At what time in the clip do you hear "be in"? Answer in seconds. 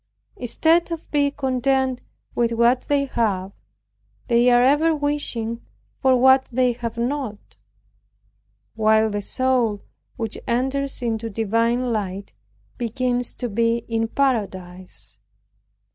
13.47-14.07